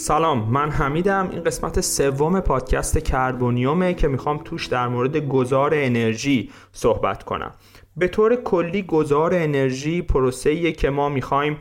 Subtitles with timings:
[0.00, 1.28] سلام من حمیدم.
[1.30, 7.52] این قسمت سوم پادکست کربونیومه که می‌خوام توش در مورد گذار انرژی صحبت کنم.
[7.96, 11.58] به طور کلی گذار انرژی پروسه‌ایه که ما می‌خوایم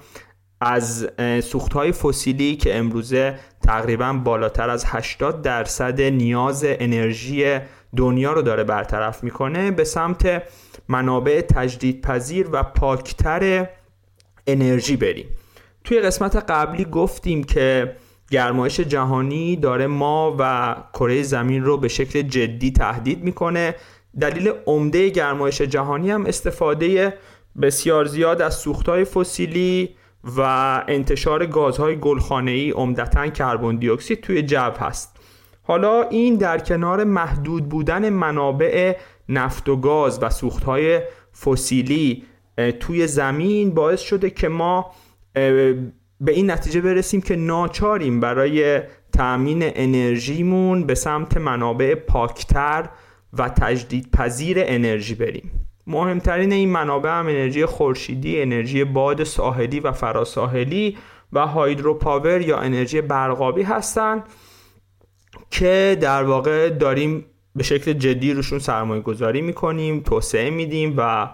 [0.62, 1.10] از
[1.44, 7.60] سوختهای فسیلی که امروزه تقریبا بالاتر از 80 درصد نیاز انرژی
[7.96, 10.44] دنیا رو داره برطرف می‌کنه به سمت
[10.88, 13.70] منابع تجدیدپذیر و پاکتر
[14.48, 15.28] انرژی بریم.
[15.84, 17.96] توی قسمت قبلی گفتیم که
[18.32, 23.76] گرمایش جهانی داره ما و کره زمین رو به شکل جدی تهدید می‌کنه.
[24.20, 27.14] دلیل عمده گرمایش جهانی هم استفاده
[27.62, 29.90] بسیار زیاد از سوختهای فسیلی
[30.38, 30.42] و
[30.88, 35.20] انتشار گازهای گلخانه‌ای عمدتا کربن دی اکسید توی جو هست.
[35.64, 38.96] حالا این در کنار محدود بودن منابع
[39.30, 41.02] نفت و گاز و سوختهای
[41.46, 42.24] فسیلی
[42.80, 44.92] توی زمین باعث شده که ما
[46.22, 48.82] به این نتیجه برسیم که ناچاریم برای
[49.14, 52.90] تأمین انرژیمون به سمت منابع پاکتر
[53.34, 55.52] و تجدیدپذیر انرژی بریم.
[55.88, 60.98] مهمترین این منابع هم انرژی خورشیدی، انرژی باد ساحلی و فراساحلی
[61.34, 64.24] و هایدروپاور یا انرژی برقابی هستند
[65.52, 67.26] که در واقع داریم
[67.56, 71.30] به شکل جدی روشون سرمایه گذاری می‌کنیم توسعه میدیم و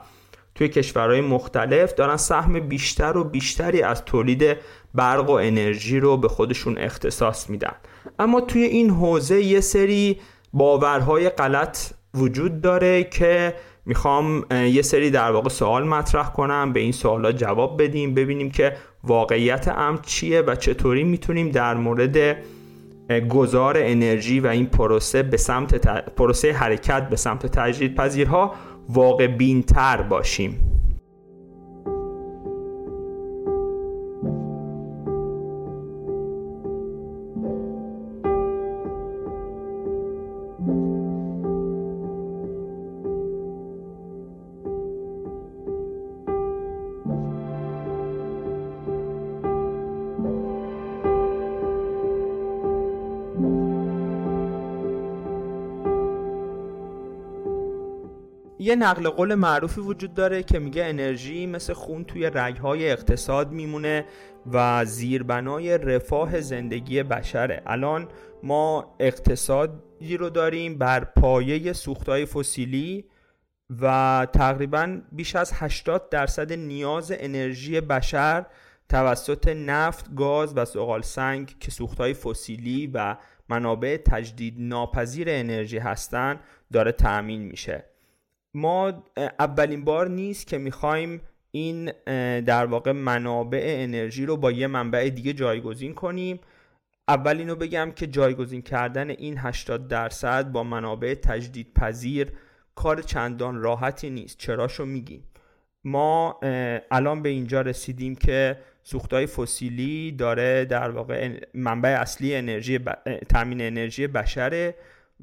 [0.55, 4.57] توی کشورهای مختلف دارن سهم بیشتر و بیشتری از تولید
[4.93, 7.75] برق و انرژی رو به خودشون اختصاص میدن.
[8.19, 10.19] اما توی این حوزه یه سری
[10.53, 11.77] باورهای غلط
[12.13, 17.83] وجود داره که می‌خوام یه سری در واقع سوال مطرح کنم به این سوالا جواب
[17.83, 22.37] بدیم ببینیم که واقعیت امر چیه و چطوری می‌تونیم در مورد
[23.29, 28.55] گذار انرژی و این پروسه به سمت پروسه حرکت به سمت تجدیدپذیرها
[28.89, 30.58] واقع بینتر باشیم.
[58.65, 64.05] یه نقل قول معروفی وجود داره که میگه انرژی مثل خون توی رگهای اقتصاد میمونه
[64.51, 67.61] و زیربنای رفاه زندگی بشره.
[67.65, 68.07] الان
[68.43, 73.05] ما اقتصادی رو داریم بر پایه سوختهای فسیلی
[73.81, 78.45] و تقریبا بیش از 80 درصد نیاز انرژی بشر
[78.89, 83.17] توسط نفت، گاز و زغال سنگ که سوختهای فسیلی و
[83.49, 86.39] منابع تجدید ناپذیر انرژی هستند
[86.73, 87.94] داره تأمین میشه.
[88.55, 89.03] ما
[89.39, 91.21] اولین بار نیست که می‌خوایم
[91.51, 91.91] این
[92.41, 96.39] در واقع منابع انرژی رو با یه منبع دیگه جایگزین کنیم.
[97.07, 102.31] اول اینو بگم که جایگزین کردن این 80 درصد با منابع تجدید پذیر
[102.75, 104.38] کار چندان راحتی نیست.
[104.38, 105.23] چراشو میگیم.
[105.83, 106.39] ما
[106.91, 112.94] الان به اینجا رسیدیم که سوختهای فسیلی داره در واقع منبع اصلی انرژی ب...
[113.29, 114.75] تامین انرژی بشره.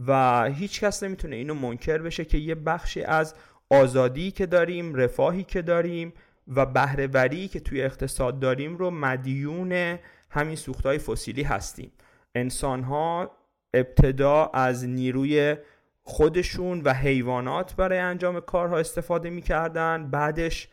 [0.07, 3.35] و هیچ کس نمی‌تونه اینو منکر بشه که یه بخشی از
[3.71, 6.13] آزادی که داریم رفاهی که داریم
[6.49, 9.99] و بهرهوری که توی اقتصاد داریم رو مدیون
[10.31, 11.93] همین سوختهای فسیلی هستیم.
[12.35, 13.31] انسان ها
[13.75, 15.57] ابتدا از نیروی
[16.03, 20.11] خودشون و حیوانات برای انجام کارها استفاده می‌کردن.
[20.11, 20.69] بعدش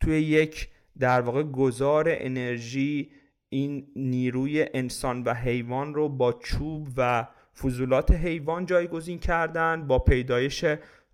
[0.00, 0.68] توی یک
[0.98, 3.10] در واقع گذار انرژی
[3.48, 7.26] این نیروی انسان و حیوان رو با چوب و
[7.56, 10.64] فضولات حیوان جایگزین کردن با پیدایش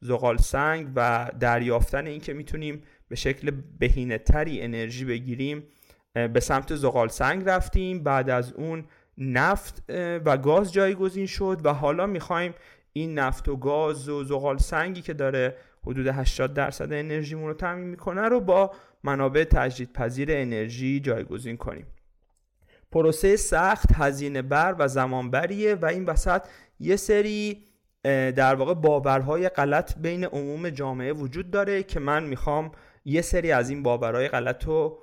[0.01, 5.63] زغال سنگ و دریافتن اینکه می‌تونیم به شکل بهینه تری انرژی بگیریم
[6.13, 8.03] به سمت زغال سنگ رفتیم.
[8.03, 8.85] بعد از اون
[9.19, 9.85] نفت
[10.25, 12.55] و گاز جایگزین شد و حالا می‌خوایم
[12.93, 17.87] این نفت و گاز و زغال سنگی که داره حدود 80 درصد انرژیمون رو تامین
[17.87, 18.75] می‌کنه رو با
[19.05, 21.87] منابع تجدیدپذیر انرژی جایگزین کنیم.
[22.93, 26.43] پروسه سخت هزینه بر و زمانبریه و این وسط
[26.81, 27.65] یه سری
[28.37, 32.73] در واقع باورهای غلط بین عموم جامعه وجود داره که من می‌خوام
[33.05, 34.99] یه سری از این باورهای غلط رو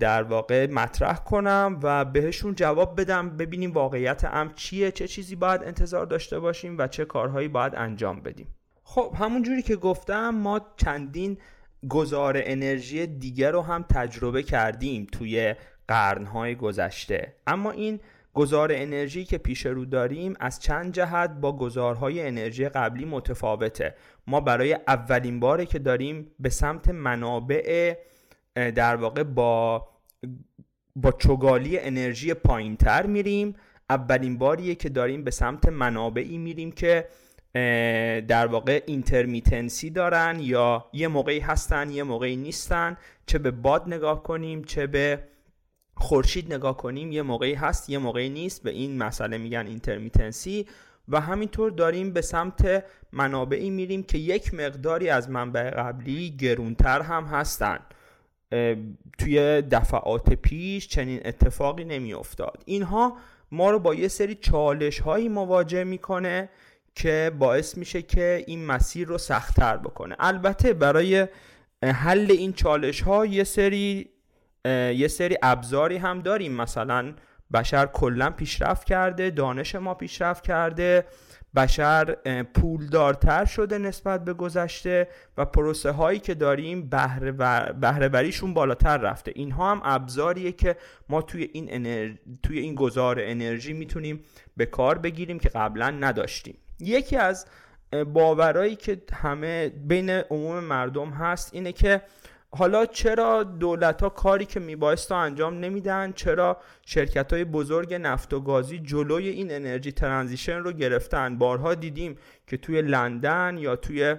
[0.00, 5.62] در واقع مطرح کنم و بهشون جواب بدم ببینیم واقعیت ام چیه چه چیزی باید
[5.62, 8.46] انتظار داشته باشیم و چه کارهایی باید انجام بدیم.
[8.84, 11.38] خب همون جوری که گفتم ما چندین
[11.88, 15.54] گذار انرژی دیگر رو هم تجربه کردیم توی
[15.88, 17.34] قرنهای گذشته.
[17.46, 18.00] اما این
[18.34, 23.94] گذار انرژی که پیش رو داریم از چند جهت با گذارهای انرژی قبلی متفاوته.
[24.26, 27.96] ما برای اولین باره که داریم به سمت منابع
[28.54, 29.88] در واقع با
[30.96, 33.54] با چگالی انرژی پایین تر میریم.
[33.90, 37.08] اولین باریه که داریم به سمت منابعی میریم که
[38.28, 42.96] در واقع intermittency دارن یا یه موقعی هستن یه موقعی نیستن.
[43.26, 45.31] چه به باد نگاه کنیم چه به
[45.94, 48.62] خورشید نگاه کنیم یه موقعی هست یه موقعی نیست.
[48.62, 50.66] به این مسئله میگن intermittency
[51.08, 57.24] و همینطور داریم به سمت منابعی میریم که یک مقداری از منبع قبلی گرونتر هم
[57.24, 57.78] هستن.
[59.18, 62.62] توی دفعات پیش چنین اتفاقی نمیافتاد.
[62.64, 63.16] اینها
[63.50, 66.48] ما رو با یه سری چالش هایی مواجه می‌کنه
[66.94, 70.16] که باعث میشه که این مسیر رو سختتر بکنه.
[70.18, 71.28] البته برای
[71.84, 74.08] حل این چالش ها یه سری
[74.64, 76.52] یه سری ابزاری هم داریم.
[76.52, 77.14] مثلا
[77.52, 81.04] بشر کلا پیشرفت کرده دانش ما پیشرفت کرده
[81.56, 82.16] بشر
[82.54, 86.88] پولدارتر شده نسبت به گذشته و پروسه هایی که داریم
[87.80, 89.32] بهره وریشون بالاتر رفته.
[89.34, 90.76] اینها هم ابزاریه که
[91.08, 94.24] ما توی این توی این گذار انرژی می‌تونیم
[94.56, 96.58] به کار بگیریم که قبلا نداشتیم.
[96.80, 97.46] یکی از
[98.06, 102.02] باورایی که همه بین عموم مردم هست اینه که
[102.54, 106.56] حالا چرا دولت ها کاری که میبایست انجام نمیدن؟ چرا
[106.86, 112.56] شرکت های بزرگ نفت و گازی جلوی این انرژی ترانزیشن رو گرفتن؟ بارها دیدیم که
[112.56, 114.16] توی لندن یا توی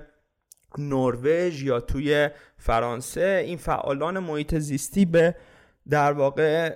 [0.77, 5.35] نروژ یا توی فرانسه این فعالان محیط زیستی به
[5.89, 6.69] در واقع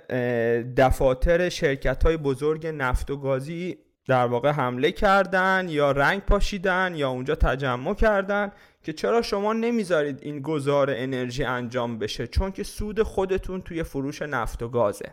[0.76, 7.10] دفاتر شرکت های بزرگ نفت و گازی در واقع حمله کردن یا رنگ پاشیدن یا
[7.10, 8.52] اونجا تجمع کردن
[8.88, 14.22] که چرا شما نمی‌ذارید این گذار انرژی انجام بشه؟ چون که سود خودتون توی فروش
[14.22, 15.12] نفت و گازه.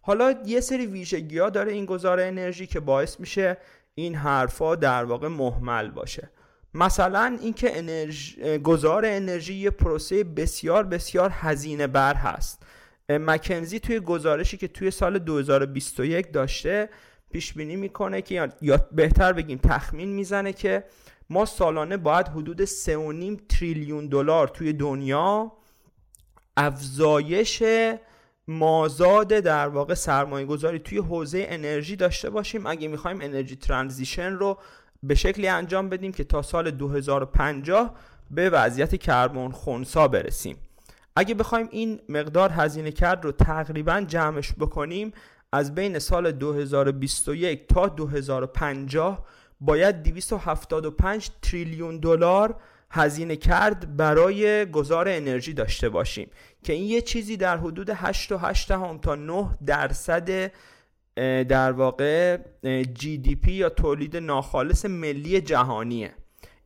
[0.00, 3.56] حالا یه سری ویژگی ها داره این گذار انرژی که باعث میشه
[3.94, 6.30] این حرفا در واقع محمل باشه.
[6.74, 12.62] مثلا اینکه انرژی گذار انرژی یه پروسه بسیار بسیار هزینه بر هست.
[13.08, 16.88] مکنزی توی گزارشی که توی سال 2021 داشته
[17.30, 20.84] پیش بینی می‌کنه که یا بهتر بگیم تخمین می‌زنه که
[21.30, 22.70] ما سالانه باید حدود 3.5
[23.48, 25.52] تریلیون دلار توی دنیا
[26.56, 27.62] افزایش
[28.48, 32.66] مازاد در واقع سرمایه گذاری توی حوزه انرژی داشته باشیم.
[32.66, 34.58] اگه می‌خوایم انرژی ترانزیشن رو
[35.02, 37.94] به شکلی انجام بدیم که تا سال 2050
[38.30, 40.56] به وضعیت کربن خونسا برسیم.
[41.16, 45.12] اگه بخوایم این مقدار هزینه کرد رو تقریبا جمعش بکنیم
[45.52, 49.26] از بین سال 2021 تا 2050
[49.60, 52.56] باید 275 تریلیون دلار
[52.90, 56.30] هزینه کرد برای گذار انرژی داشته باشیم
[56.62, 60.52] که این یه چیزی در حدود 8 و 8 هم تا 9 درصد
[61.48, 62.38] در واقع
[62.94, 66.14] جی دی پی یا تولید ناخالص ملی جهانیه.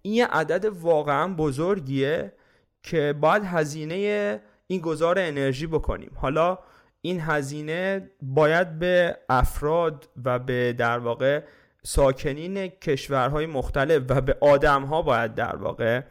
[0.02, 2.32] این یه عدد واقعا بزرگیه
[2.82, 6.10] که باید هزینه این گذار انرژی بکنیم.
[6.14, 6.58] حالا
[7.02, 11.42] این هزینه باید به افراد و به در واقع
[11.82, 16.02] ساکنین کشورهای مختلف و به آدم ها باید در واقع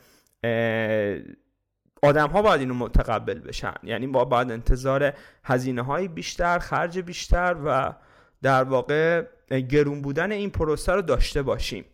[2.03, 3.73] آدم ها باید اینو متقبل بشن.
[3.83, 5.13] یعنی با باید انتظار
[5.43, 7.93] هزینه های بیشتر خرج بیشتر و
[8.41, 9.23] در واقع
[9.69, 11.85] گرون بودن این پروسه رو داشته باشیم.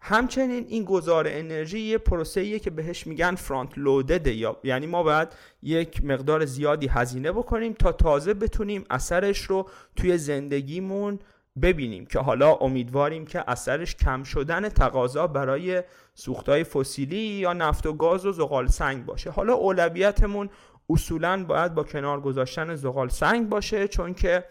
[0.00, 5.28] همچنین این گذار انرژی یه پروسه که بهش میگن فرانت لودده یا یعنی ما باید
[5.62, 11.18] یک مقدار زیادی هزینه بکنیم تا تازه بتونیم اثرش رو توی زندگیمون
[11.62, 15.82] ببینیم که حالا امیدواریم که اثرش کم شدن تقاضا برای
[16.14, 19.30] سوختهای فسیلی یا نفت و گاز و زغال سنگ باشه.
[19.30, 20.50] حالا اولویتمون
[20.90, 24.44] اصولا باید با کنار گذاشتن زغال سنگ باشه چون که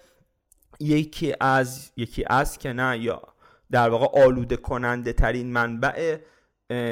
[0.80, 3.22] یکی از یکی از که نه یا
[3.72, 6.18] در واقع آلوده کننده ترین منبع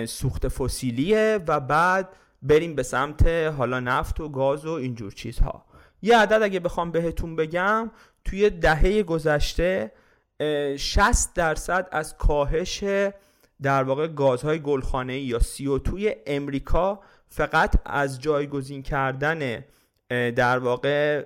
[0.06, 2.10] سوخت فسیلیه و بعد
[2.42, 5.66] بریم به سمت حالا نفت و گاز و اینجور چیزها.
[6.02, 7.92] یه عدد اگه بخوام بهتون بگم
[8.26, 9.92] توی دهه گذشته
[10.78, 12.84] 60 درصد از کاهش
[13.62, 19.64] در واقع گازهای گلخانه یا CO2 امریکا فقط از جایگزین کردن
[20.10, 21.22] در واقع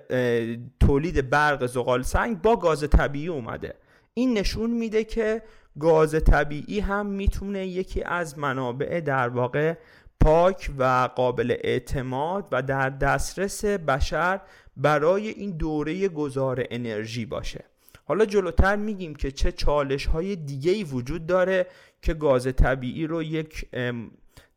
[0.80, 3.74] تولید برق زغال سنگ با گاز طبیعی اومده.
[4.14, 5.42] این نشون میده که
[5.80, 9.74] گاز طبیعی هم می‌تونه یکی از منابع در واقع
[10.20, 14.40] پاک و قابل اعتماد و در دسترس بشر
[14.76, 17.64] برای این دوره گذار انرژی باشه.
[18.08, 21.66] حالا جلوتر میگیم که چه چالش های دیگه ای وجود داره
[22.02, 23.66] که گاز طبیعی رو یک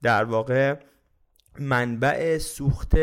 [0.01, 0.75] در واقع
[1.59, 2.95] منبع سوخت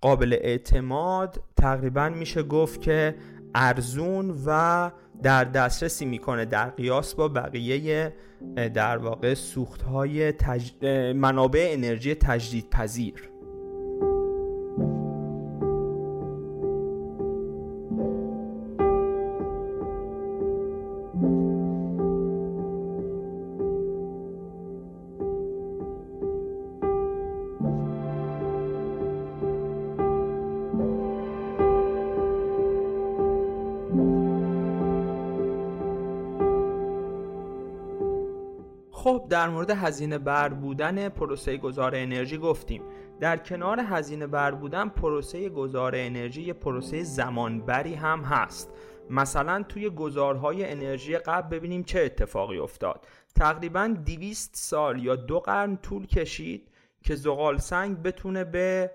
[0.00, 3.14] قابل اعتماد تقریبا میشه گفت که
[3.54, 4.90] ارزون و
[5.22, 8.14] در دسترسی می‌کنه در قیاس با بقیه
[8.74, 10.32] در واقع سوخت های
[11.12, 13.27] منابع انرژی تجدید پذیر
[39.30, 42.82] در مورد هزینه بر بودن پروسه گذار انرژی گفتیم.
[43.20, 48.70] در کنار هزینه بر بودن پروسه گذار انرژی یه پروسه زمانبری هم هست.
[49.10, 53.06] مثلا توی گذارهای انرژی قبل ببینیم چه اتفاقی افتاد.
[53.34, 56.68] تقریبا 200 سال یا دو قرن طول کشید
[57.02, 58.90] که زغال سنگ بتونه به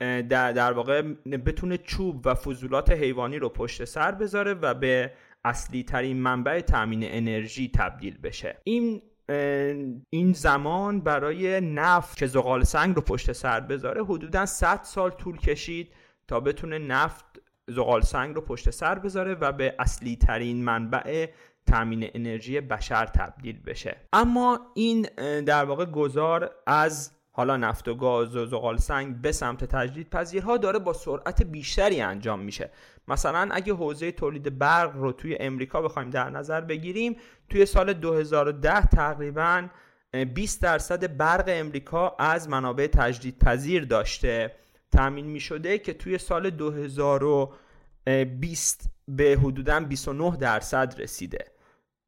[0.00, 1.02] در, در واقع
[1.46, 5.12] بتونه چوب و فضولات حیوانی رو پشت سر بذاره و به
[5.44, 8.56] اصلی ترین منبع تامین انرژی تبدیل بشه.
[8.64, 9.02] این
[10.10, 15.38] این زمان برای نفت که زغال سنگ رو پشت سر بذاره حدودا 100 سال طول
[15.38, 15.92] کشید
[16.28, 17.24] تا بتونه نفت
[17.68, 21.26] زغال سنگ رو پشت سر بذاره و به اصلی ترین منبع
[21.66, 23.96] تامین انرژی بشر تبدیل بشه.
[24.12, 25.02] اما این
[25.46, 30.56] در واقع گذار از حالا نفت و گاز و زغال سنگ به سمت تجدید پذیرها
[30.56, 32.70] داره با سرعت بیشتری انجام میشه.
[33.08, 37.16] مثلا اگه حوزه تولید برق رو توی امریکا بخوایم در نظر بگیریم
[37.48, 39.68] توی سال 2010 تقریبا
[40.34, 44.54] 20 درصد برق امریکا از منابع تجدید پذیر داشته.
[44.92, 51.44] تامین می شده که توی سال 2020 به حدودا 29 درصد رسیده.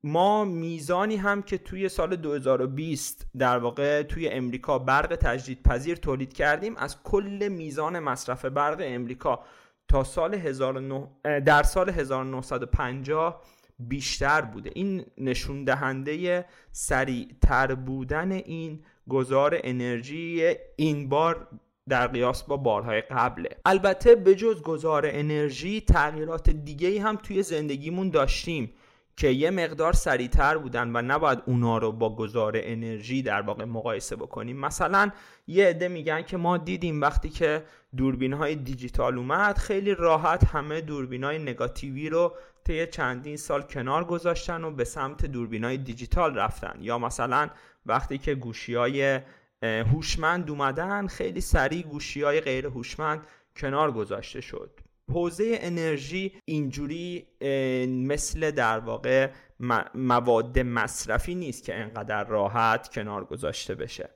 [0.05, 6.33] ما میزانی هم که توی سال 2020 در واقع توی امریکا برق تجدید پذیر تولید
[6.33, 9.45] کردیم از کل میزان مصرف برق امریکا
[9.89, 10.35] تا سال
[10.81, 11.41] 19...
[11.41, 13.43] در سال 1950
[13.79, 14.71] بیشتر بوده.
[14.75, 21.49] این نشون دهنده سریعتر بودن این گذار انرژی این بار
[21.89, 23.49] در قیاس با بارهای قبله.
[23.65, 28.73] البته به جز گذار انرژی تغییرات دیگه هم توی زندگیمون داشتیم.
[29.17, 34.17] که یه مقدار سریعتر بودن و نباید اونا رو با گذار انرژی در واقع مقایسه
[34.17, 34.57] بکنیم.
[34.57, 35.11] مثلا
[35.47, 37.65] یه عده میگن که ما دیدیم وقتی که
[37.97, 44.05] دوربین های دیجیتال اومد خیلی راحت همه دوربین های نگاتیوی رو طی چندین سال کنار
[44.05, 46.79] گذاشتن و به سمت دوربین های دیجیتال رفتن.
[46.81, 47.51] یا مثلا
[47.87, 49.21] وقتی که گوشی های
[49.63, 54.86] هوشمند اومدن خیلی سریع گوشی های غیر هوشمند کنار گذاشته شد.
[55.13, 57.27] حوزه انرژی اینجوری
[57.87, 59.31] مثل در واقع
[59.95, 64.11] مواد مصرفی نیست که انقدر راحت کنار گذاشته بشه.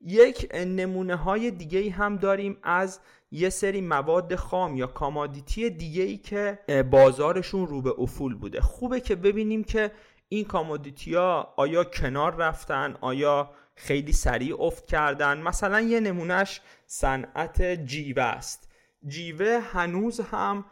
[0.00, 3.00] یک نمونه های دیگه هم داریم از
[3.30, 6.58] یه سری مواد خام یا commodity دیگه ای که
[6.90, 8.60] بازارشون رو به افول بوده.
[8.60, 9.90] خوبه که ببینیم که
[10.28, 15.38] این commodity ها آیا کنار رفتن آیا خیلی سریع افت کردن.
[15.38, 18.63] مثلا یه نمونهش صنعت جیوه است.
[19.06, 20.64] جیوه هنوز هم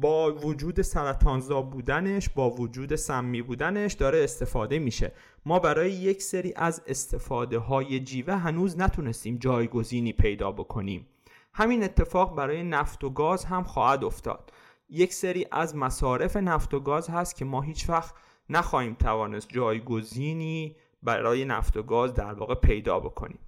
[0.00, 5.12] با وجود سرطانزا بودنش با وجود سمی بودنش داره استفاده میشه.
[5.46, 11.06] ما برای یک سری از استفاده های جیوه هنوز نتونستیم جایگزینی پیدا بکنیم.
[11.54, 14.52] همین اتفاق برای نفت و گاز هم خواهد افتاد.
[14.90, 18.14] یک سری از مصارف نفت و گاز هست که ما هیچ وقت
[18.50, 23.38] نخواهیم توانست جایگزینی برای نفت و گاز در واقع پیدا بکنیم.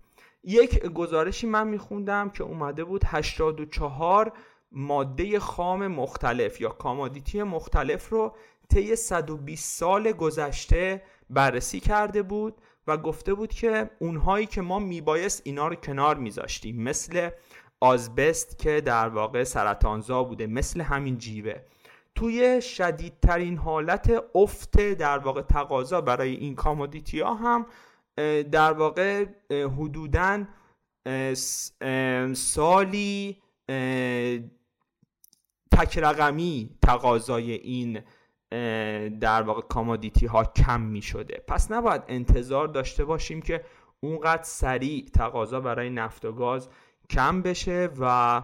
[0.47, 4.33] یک گزارشی من میخوندم که اومده بود 84
[4.73, 8.35] ماده خام مختلف یا کامادیتی مختلف رو
[8.69, 12.55] طی 120 سال گذشته بررسی کرده بود
[12.87, 17.31] و گفته بود که اونهایی که ما میبایست اینا رو کنار میذاشتیم مثل
[17.81, 21.55] آزبست که در واقع سرطانزا بوده مثل همین جیوه.
[22.15, 27.67] توی شدیدترین حالت افت در واقع تقاضا برای این کامودیتی ها هم
[28.53, 30.45] در واقع حدودا
[32.35, 33.43] سالی
[35.73, 38.01] تک رقمی تقاضای این
[39.09, 43.65] در واقع کامودیتی ها کم می شده پس نباید انتظار داشته باشیم که
[44.01, 46.69] اونقدر سریع تقاضا برای نفت و گاز
[47.11, 48.43] کم بشه و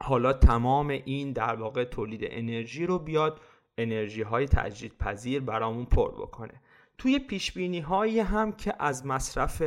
[0.00, 3.40] حالا تمام این در واقع تولید انرژی رو بیاد
[3.78, 6.62] انرژی های تجدید پذیر برامون پر بکنه.
[6.98, 9.62] توی پیش بینی هایی هم که از مصرف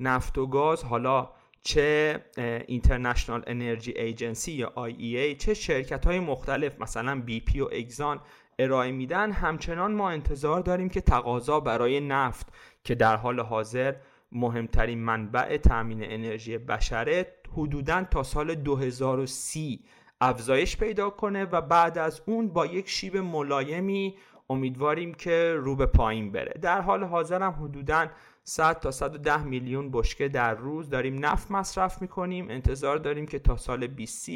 [0.00, 1.30] نفت و گاز حالا
[1.62, 2.20] چه
[2.66, 8.20] اینترنشنال انرژی ایجنسی یا IEA چه شرکت های مختلف مثلا بی پی و اگزان
[8.58, 12.46] ارائه میدن همچنان ما انتظار داریم که تقاضا برای نفت
[12.84, 13.94] که در حال حاضر
[14.32, 19.84] مهمترین منبع تامین انرژی بشره حدودا تا سال 2030
[20.20, 24.14] افزایش پیدا کنه و بعد از اون با یک شیب ملایمی
[24.50, 26.52] امیدواریم که رو به پایین بره.
[26.62, 28.06] در حال حاضر هم حدودا
[28.44, 32.50] 100 تا 110 میلیون بشکه در روز داریم نفت مصرف می‌کنیم.
[32.50, 34.28] انتظار داریم که تا سال 20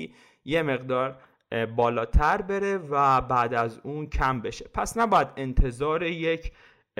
[0.44, 1.16] یه مقدار
[1.76, 4.68] بالاتر بره و بعد از اون کم بشه.
[4.74, 6.52] پس نباید انتظار یک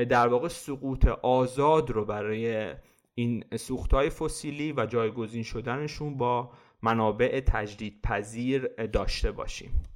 [0.09, 2.75] در واقع سقوط آزاد رو برای
[3.15, 6.51] این سوختهای فسیلی و جایگزین شدنشون با
[6.83, 9.92] منابع تجدید پذیر داشته باشیم.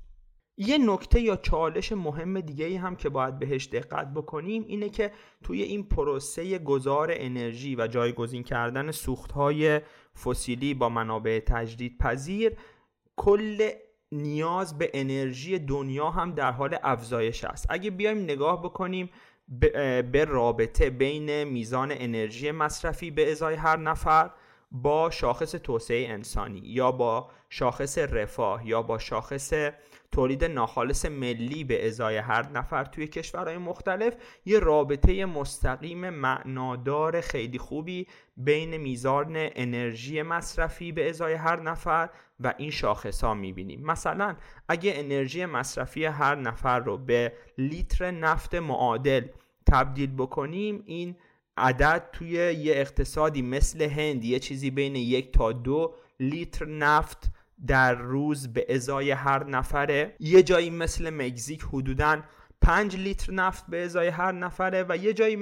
[0.57, 5.13] یه نکته یا چالش مهم دیگه هم که باید بهش دقت بکنیم اینه که
[5.45, 9.81] توی این پروسه گذار انرژی و جایگزین کردن سوختهای
[10.25, 12.53] فسیلی با منابع تجدید پذیر
[13.17, 13.71] کل
[14.13, 17.67] نیاز به انرژی دنیا هم در حال افزایش است.
[17.69, 19.11] اگه بیایم نگاه بکنیم
[20.13, 24.31] به رابطه بین میزان انرژی مصرفی به ازای هر نفر
[24.71, 29.53] با شاخص توسعه انسانی یا با شاخص رفاه یا با شاخص
[30.13, 37.59] تولید ناخالص ملی به ازای هر نفر توی کشورهای مختلف یه رابطه مستقیم معنادار خیلی
[37.59, 38.07] خوبی
[38.37, 43.87] بین میزان انرژی مصرفی به ازای هر نفر و این شاخص ها می‌بینیم.
[43.87, 44.37] مثلا
[44.69, 49.27] اگه انرژی مصرفی هر نفر رو به لیتر نفت معادل
[49.67, 51.17] تبدیل بکنیم این
[51.57, 57.31] عدد توی یه اقتصادی مثل هند یه چیزی بین یک تا دو لیتر نفت
[57.67, 60.17] در روز به ازای هر نفره.
[60.21, 62.23] یه جایی مثل مکزیک حدودا
[62.63, 65.37] 5 لیتر نفت به ازای هر نفره و یه جایی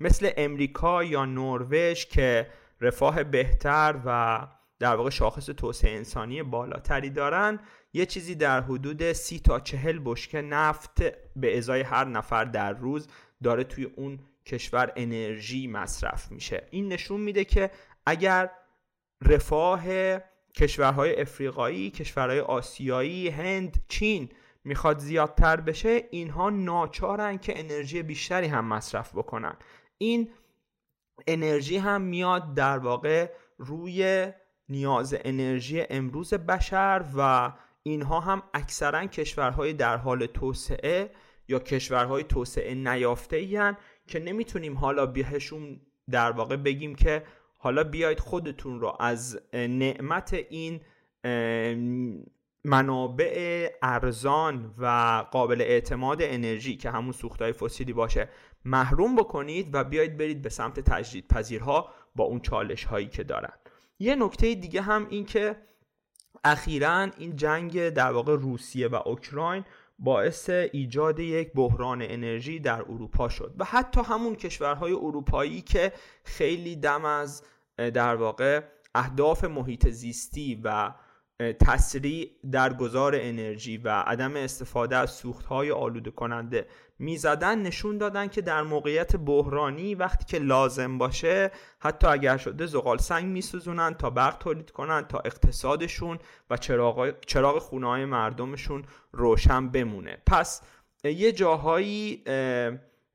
[0.00, 2.46] مثل امریکا یا نروژ که
[2.80, 4.40] رفاه بهتر و
[4.78, 7.60] در واقع شاخص توسعه انسانی بالاتری دارن
[7.92, 11.02] یه چیزی در حدود سی تا چهل بشکه نفت
[11.36, 13.08] به ازای هر نفر در روز
[13.42, 14.18] داره توی اون
[14.50, 16.66] کشور انرژی مصرف میشه.
[16.70, 17.70] این نشون میده که
[18.06, 18.50] اگر
[19.22, 19.82] رفاه
[20.54, 24.28] کشورهای افریقایی، کشورهای آسیایی، هند، چین
[24.64, 29.56] می‌خواد زیادتر بشه اینها ناچارن که انرژی بیشتری هم مصرف بکنن.
[29.98, 30.30] این
[31.26, 34.28] انرژی هم میاد در واقع روی
[34.68, 41.10] نیاز انرژی امروز بشر و اینها هم اکثرا کشورهای در حال توسعه
[41.48, 43.42] یا کشورهای توسعه نیافته
[44.10, 47.22] که نمی‌تونیم حالا بهشون در واقع بگیم که
[47.58, 50.80] حالا بیاید خودتون رو از نعمت این
[52.64, 54.86] منابع ارزان و
[55.30, 58.28] قابل اعتماد انرژی که همون سوختهای فسیلی باشه
[58.64, 63.52] محروم بکنید و بیاید برید به سمت تجدید پذیرها با اون چالش هایی که دارن.
[63.98, 65.56] یه نکته دیگه هم این که
[66.44, 69.64] اخیرا این جنگ در واقع روسیه و اوکراین
[70.00, 75.92] باعث ایجاد یک بحران انرژی در اروپا شد و حتی همون کشورهای اروپایی که
[76.24, 77.42] خیلی دم از
[77.76, 78.62] در واقع
[78.94, 80.92] اهداف محیط زیستی و
[81.60, 86.66] تسریع در گذار انرژی و عدم استفاده از سوختهای آلوده کننده
[87.00, 92.98] می‌زدن نشون دادن که در موقعیت بحرانی وقتی که لازم باشه حتی اگر شده زغال
[92.98, 96.18] سنگ میسوزونن تا برق تولید کنن تا اقتصادشون
[96.50, 100.22] و چراغ, چراغ خونه مردمشون روشن بمونه.
[100.26, 100.62] پس
[101.04, 102.22] یه جاهایی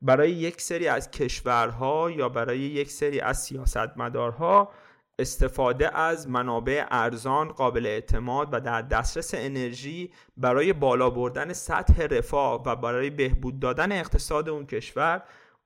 [0.02, 4.72] برای یک سری از کشورها یا برای یک سری از سیاستمدارها
[5.20, 12.64] استفاده از منابع ارزان قابل اعتماد و در دسترس انرژی برای بالا بردن سطح رفاه
[12.66, 15.24] و برای بهبود دادن اقتصاد اون کشور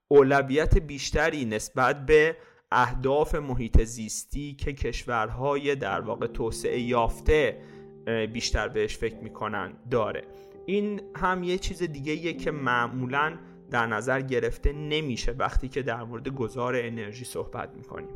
[0.08, 2.36] اولویت بیشتری نسبت به
[2.72, 7.62] اهداف محیط زیستی که کشورهای در واقع توسعه یافته
[8.34, 10.24] بیشتر بهش فکر می‌کنن داره.
[10.66, 13.38] این هم یه چیز دیگه که معمولا
[13.72, 18.16] در نظر گرفته نمیشه وقتی که در مورد گذار انرژی صحبت می‌کنیم.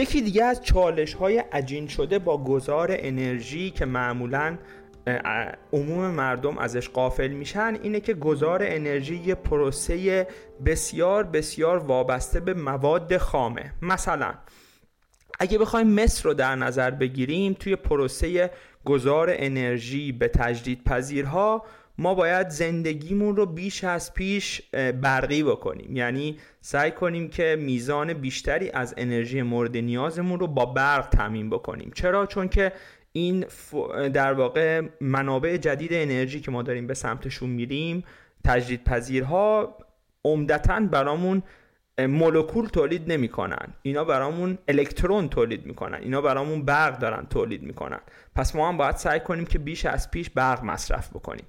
[0.00, 4.58] یکی دیگه از چالش های عجین شده با گذار انرژی که معمولا
[5.72, 10.26] عموم مردم ازش قافل میشن اینه که گذار انرژی یه پروسه
[10.66, 13.72] بسیار بسیار وابسته به مواد خامه.
[13.82, 14.34] مثلا
[15.40, 18.50] اگه بخوایم مصر رو در نظر بگیریم توی پروسه
[18.84, 21.64] گذار انرژی به تجدید پذیرها
[22.00, 25.96] ما باید زندگیمون رو بیش از پیش برقی بکنیم.
[25.96, 31.90] یعنی سعی کنیم که میزان بیشتری از انرژی مورد نیازمون رو با برق تامین بکنیم.
[31.94, 32.72] چرا؟ چون که
[33.12, 33.44] این
[34.12, 38.04] در واقع منابع جدید انرژی که ما داریم به سمتشون میریم
[38.44, 39.78] تجدید پذیرها
[40.24, 41.42] عمدتا برامون
[41.98, 43.74] مولکول تولید نمی‌کنن.
[43.82, 45.98] اینا برامون الکترون تولید می‌کنن.
[46.02, 48.00] اینا برامون برق دارن تولید می‌کنن.
[48.34, 51.44] پس ما هم باید سعی کنیم که بیش از پیش برق مصرف بکنیم.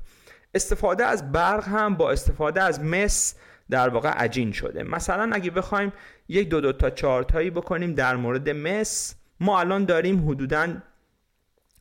[0.54, 3.36] استفاده از برق هم با استفاده از مس
[3.70, 4.84] در واقع عجین شده.
[4.84, 5.94] مثلا اگه بخوایم
[6.28, 10.68] یک دو دو تا چارتایی بکنیم در مورد مس ما الان داریم حدودا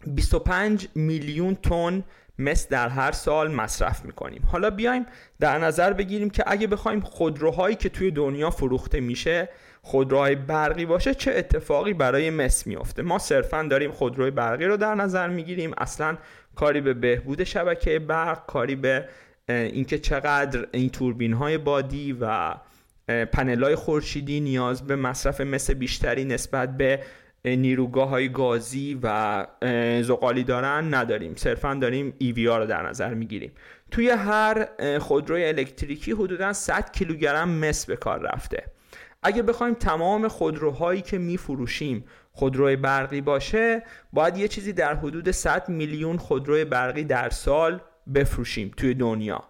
[0.07, 2.05] 25 میلیون تن
[2.39, 4.43] مس در هر سال مصرف می‌کنیم.
[4.53, 5.07] حالا بیایم
[5.41, 9.49] در نظر بگیریم که اگه بخوایم خودروهایی که توی دنیا فروخته میشه
[9.83, 14.95] خودروهای برقی باشه چه اتفاقی برای مس میفته ما صرفا داریم خودروی برقی رو در
[14.95, 15.73] نظر می‌گیریم.
[15.79, 16.19] اصلا
[16.57, 19.09] کاری به بهبود شبکه برق کاری به
[19.49, 22.55] اینکه چقدر این توربین های بادی و
[23.09, 27.01] پنل های خورشیدی نیاز به مصرف مس بیشتری نسبت به
[27.45, 29.47] نیروگاه های گازی و
[30.03, 31.35] زغالی دارن نداریم.
[31.37, 33.53] صرفا داریم ایوی رو در نظر می‌گیریم.
[33.91, 34.67] توی هر
[34.99, 38.65] خودروی الکتریکی حدودا 100 کیلوگرم مس به کار رفته.
[39.23, 45.69] اگه بخوایم تمام خودروهایی که میفروشیم خودروی برقی باشه باید یه چیزی در حدود 100
[45.69, 47.81] میلیون خودروی برقی در سال
[48.15, 49.45] بفروشیم توی دنیا.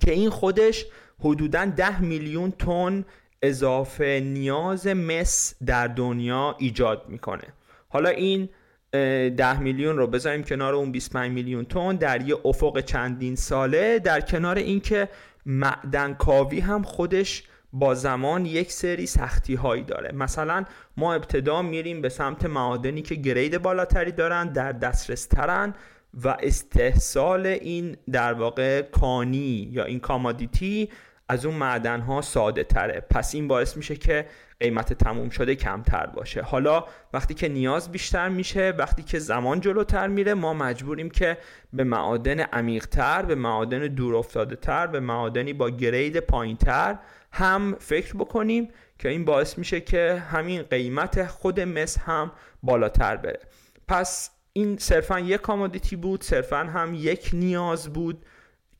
[0.00, 0.86] که این خودش
[1.20, 3.04] حدودا 10 میلیون تن
[3.42, 7.44] اضافه نیاز مس در دنیا ایجاد می‌کنه.
[7.88, 8.48] حالا این
[8.92, 14.20] 10 میلیون رو بذاریم کنار اون 25 میلیون تن در یه افق چندین ساله در
[14.20, 15.08] کنار اینکه
[15.46, 17.42] معدن کاوی هم خودش
[17.74, 20.12] با زمان یک سری سختی هایی داره.
[20.12, 20.64] مثلا
[20.96, 25.74] ما ابتدا میریم به سمت معادنی که گرید بالاتری دارن در دسترس ترن
[26.14, 30.88] و استحصال این در واقع کانی یا این کامادیتی
[31.28, 33.00] از اون معدن ها ساده تره.
[33.10, 34.26] پس این باعث میشه که
[34.60, 36.42] قیمت تموم شده کمتر باشه.
[36.42, 41.38] حالا وقتی که نیاز بیشتر میشه وقتی که زمان جلوتر میره ما مجبوریم که
[41.72, 44.24] به معادن عمیقتر به معادن دور
[44.62, 46.98] تر به معادنی با گرید پایینتر
[47.34, 48.68] هم فکر بکنیم
[48.98, 53.40] که این باعث میشه که همین قیمت خود مس هم بالاتر بره.
[53.88, 58.26] پس این صرفا یک کامودیتی بود صرفا هم یک نیاز بود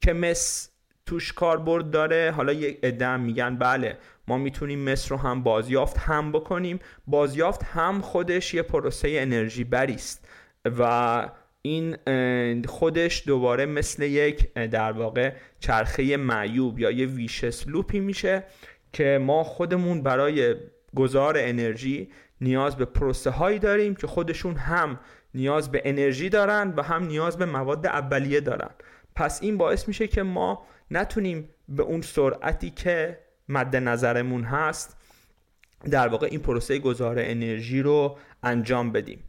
[0.00, 0.70] که مس
[1.06, 2.32] توش کاربرد داره.
[2.36, 6.78] حالا یک ادم میگن بله ما می‌تونیم مس رو هم بازیافت هم بکنیم.
[7.06, 10.28] بازیافت هم خودش یه پروسه انرژی بریست
[10.64, 11.28] و
[11.66, 11.96] این
[12.66, 18.44] خودش دوباره مثل یک در واقع چرخه معیوب یا یه ویشس لوپی میشه
[18.92, 20.54] که ما خودمون برای
[20.94, 22.08] گذار انرژی
[22.40, 24.98] نیاز به پروسه هایی داریم که خودشون هم
[25.34, 28.70] نیاز به انرژی دارن و هم نیاز به مواد اولیه دارن.
[29.14, 34.96] پس این باعث میشه که ما نتونیم به اون سرعتی که مد نظرمون هست
[35.90, 39.24] در واقع این پروسه گذار انرژی رو انجام بدیم.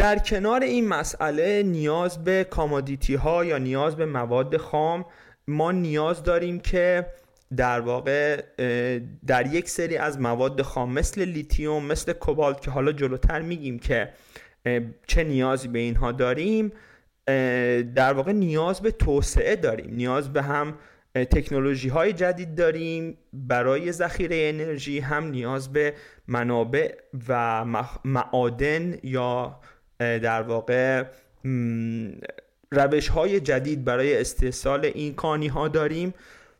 [0.00, 5.04] در کنار این مسئله نیاز به commodity ها یا نیاز به مواد خام
[5.48, 7.06] ما نیاز داریم که
[7.56, 8.42] در واقع
[9.26, 14.08] در یک سری از مواد خام مثل لیتیوم مثل کوبالت که حالا جلوتر میگیم که
[15.06, 16.72] چه نیازی به اینها داریم
[17.94, 19.94] در واقع نیاز به توسعه داریم.
[19.94, 20.74] نیاز به هم
[21.14, 25.94] تکنولوژی های جدید داریم برای ذخیره انرژی هم نیاز به
[26.28, 26.94] منابع
[27.28, 27.64] و
[28.04, 29.60] معادن یا
[30.00, 31.04] در واقع
[32.70, 36.14] روش های جدید برای استحصال این کانی ها داریم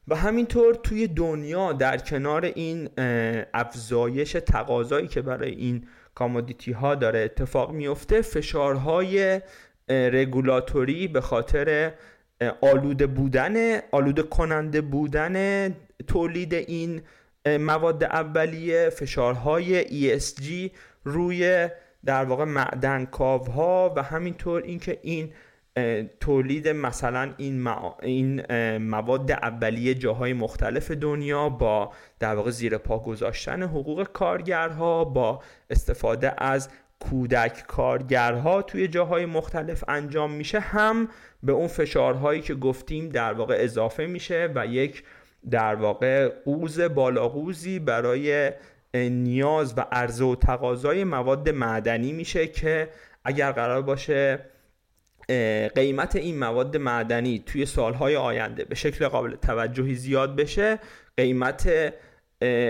[0.09, 2.89] و همینطور توی دنیا در کنار این
[3.55, 9.41] افزایش تقاضایی که برای این کامودیتی ها داره اتفاق میفته فشارهای
[9.89, 11.93] رگولاتوری به خاطر
[12.61, 15.67] آلوده بودن آلوده کننده بودن
[16.07, 17.03] تولید این
[17.47, 20.71] مواد اولیه فشارهای ESG
[21.05, 21.69] روی
[22.05, 25.33] در واقع معدن کاوها و همینطور اینکه این
[26.21, 27.67] تولید مثلا این,
[28.03, 28.43] این
[28.77, 36.45] مواد اولیه جاهای مختلف دنیا با در واقع زیر پا گذاشتن حقوق کارگرها با استفاده
[36.45, 36.69] از
[37.01, 41.09] کودک کارگرها توی جاهای مختلف انجام میشه هم
[41.43, 45.05] به اون فشارهایی که گفتیم در واقع اضافه میشه و یک
[45.51, 48.53] در واقع قوز بالاقوزی برای
[48.95, 52.89] نیاز و عرضه و تقاضای مواد معدنی میشه که
[53.25, 54.39] اگر قرار باشه
[55.75, 60.79] قیمت این مواد معدنی توی سالهای آینده به شکل قابل توجهی زیاد بشه
[61.17, 61.93] قیمت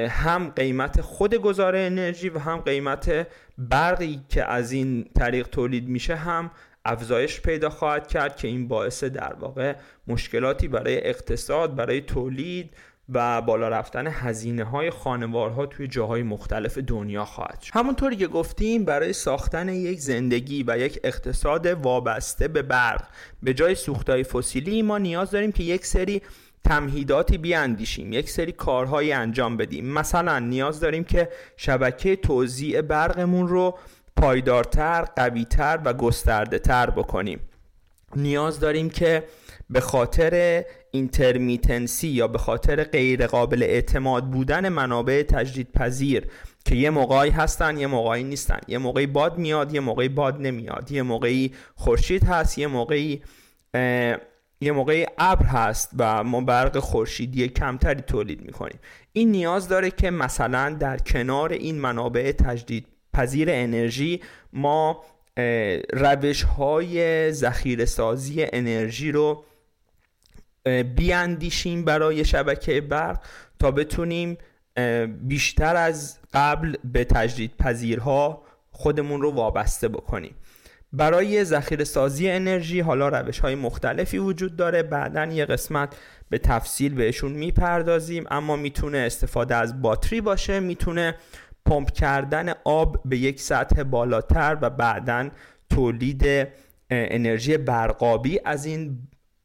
[0.08, 3.26] هم قیمت خود گذار انرژی و هم قیمت
[3.58, 6.50] برقی که از این طریق تولید میشه هم
[6.84, 9.74] افزایش پیدا خواهد کرد که این باعث در واقع
[10.06, 12.74] مشکلاتی برای اقتصاد برای تولید
[13.12, 17.74] و بالا رفتن هزینه های خانوارها توی جاهای مختلف دنیا خواهد شد.
[17.74, 23.08] همونطوری که گفتیم برای ساختن یک زندگی و یک اقتصاد وابسته به برق
[23.42, 26.22] به جای سوختهای فسیلی ما نیاز داریم که یک سری
[26.64, 29.92] تمهیداتی بیاندیشیم یک سری کارهایی انجام بدیم.
[29.92, 33.78] مثلا نیاز داریم که شبکه توزیع برقمون رو
[34.16, 37.40] پایدارتر، قویتر و گسترده تر بکنیم.
[38.16, 39.24] نیاز داریم که
[39.70, 46.26] به خاطر اینترمیتنسی یا به خاطر غیر قابل اعتماد بودن منابع تجدید پذیر
[46.64, 48.60] که یه موقعی هستن یه موقعی نیستن.
[48.68, 50.92] یه موقعی باد میاد یه موقعی باد نمیاد.
[50.92, 53.22] یه موقعی خورشید هست یه موقعی
[54.60, 58.78] یه موقعی ابر هست و ما برق خورشیدی کمتری تولید می‌کنیم.
[59.12, 64.20] این نیاز داره که مثلا در کنار این منابع تجدید پذیر انرژی
[64.52, 65.04] ما
[65.92, 67.32] روش های
[67.86, 69.44] سازی انرژی رو
[70.96, 73.20] بیاندیشیم برای شبکه برق
[73.58, 74.38] تا بتونیم
[75.22, 80.34] بیشتر از قبل به تجدید پذیرها خودمون رو وابسته بکنیم.
[80.92, 84.82] برای ذخیره سازی انرژی حالا روش های مختلفی وجود داره.
[84.82, 85.96] بعدا یه قسمت
[86.30, 88.24] به تفصیل بهشون می‌پردازیم.
[88.30, 90.60] اما می‌تونه استفاده از باتری باشه.
[90.60, 91.14] می‌تونه
[91.66, 95.28] پمپ کردن آب به یک سطح بالاتر و بعدا
[95.70, 96.48] تولید
[96.90, 98.98] انرژی برقابی از این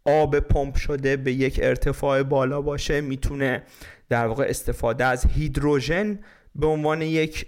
[0.05, 3.63] آب پمپ شده به یک ارتفاع بالا باشه می‌تونه
[4.09, 6.19] در واقع استفاده از هیدروژن
[6.55, 7.47] به عنوان یک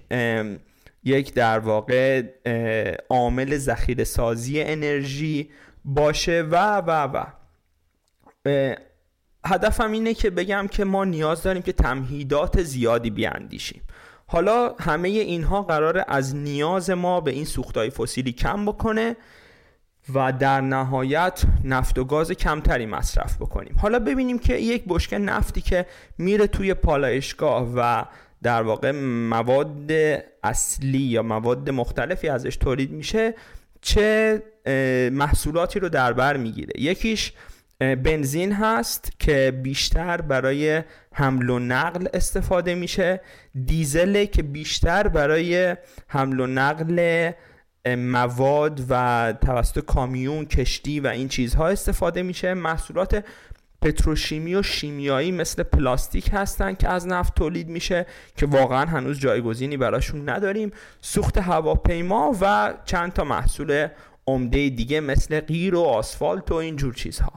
[1.04, 2.24] یک در واقع
[3.10, 5.50] عامل ذخیره سازی انرژی
[5.86, 7.26] باشه و و و.
[9.46, 13.82] هدفم اینه که بگم که ما نیاز داریم که تمهیدات زیادی بیاندیشیم.
[14.28, 19.16] حالا همه اینها قرار از نیاز ما به این سوختهای فسیلی کم بکنه.
[20.14, 23.76] و در نهایت نفت و گاز کمتری مصرف بکنیم.
[23.82, 25.86] حالا ببینیم که یک بشکه نفتی که
[26.18, 28.06] میره توی پالایشگاه و
[28.44, 28.92] در واقع
[29.30, 29.92] مواد
[30.44, 33.34] اصلی یا مواد مختلفی ازش تولید میشه
[33.82, 34.44] چه
[35.12, 36.82] محصولاتی رو در بر می‌گیره.
[36.82, 37.34] یکیش
[37.80, 43.22] بنزین هست که بیشتر برای حمل و نقل استفاده میشه.
[43.66, 45.76] دیزل که بیشتر برای
[46.08, 47.32] حمل و نقل
[47.96, 52.54] مواد و توسط کامیون کشتی و این چیزها استفاده میشه.
[52.54, 53.26] محصولات
[53.82, 59.78] پتروشیمی و شیمیایی مثل پلاستیک هستن که از نفت تولید میشه که واقعا هنوز جایگزینی
[59.78, 60.72] براشون نداریم.
[61.02, 63.88] سوخت هواپیما و چند تا محصول
[64.28, 67.34] عمده دیگه مثل غیر و آسفالت و اینجور چیزها.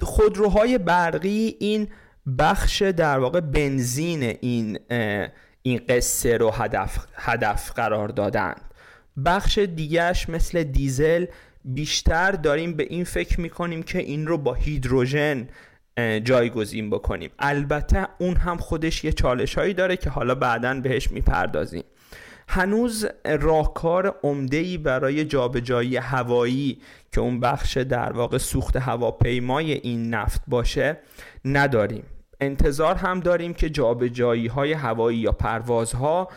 [0.00, 1.88] خودروهای برقی این
[2.38, 4.78] بخش در واقع بنزین این
[5.62, 8.54] این قصه رو هدف, هدف قرار دادن.
[9.24, 11.26] بخش دیگهش مثل دیزل
[11.64, 15.48] بیشتر داریم به این فکر می‌کنیم که این رو با هیدروژن
[16.24, 17.30] جایگزین بکنیم.
[17.38, 21.84] البته اون هم خودش یه چالش هایی داره که حالا بعدا بهش می‌پردازیم.
[22.48, 24.18] هنوز راهکار
[24.52, 26.78] ای برای جابجایی هوایی
[27.12, 30.98] که اون بخش در واقع سوخت هواپیمای این نفت باشه
[31.44, 32.04] نداریم.
[32.40, 36.28] انتظار هم داریم که جابجایی های هوایی یا پروازها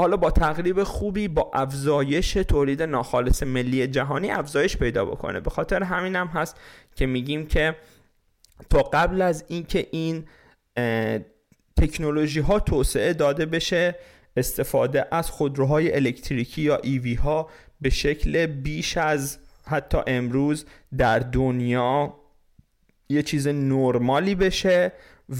[0.00, 5.40] حالا با تقریب خوبی با افزایش تولید ناخالص ملی جهانی افزایش پیدا بکنه.
[5.40, 6.56] به خاطر همین هم هست
[6.96, 7.76] که میگیم که
[8.70, 10.24] تا قبل از اینکه این,
[10.76, 11.24] این
[11.76, 13.94] تکنولوژی ها توسعه داده بشه
[14.36, 17.48] استفاده از خودروهای الکتریکی یا ایوی ها
[17.80, 20.66] به شکل بیش از حتی امروز
[20.98, 22.14] در دنیا
[23.08, 24.92] یه چیز نرمالی بشه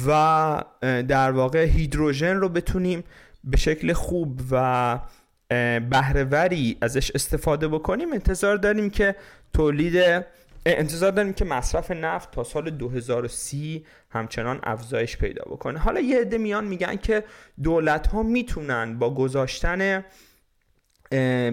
[0.07, 3.05] و در واقع هیدروژن رو بتونیم
[3.45, 4.99] به شکل خوب و
[5.91, 9.17] بهرهوری ازش استفاده بکنیم انتظار داریم که
[9.53, 10.25] تولید
[10.67, 15.79] انتظار داریم که مصرف نفت تا سال 2030 همچنان افزایش پیدا بکنه.
[15.79, 17.25] حالا یه عده میان میگن که
[17.63, 20.05] دولت ها می‌تونن با گذاشتن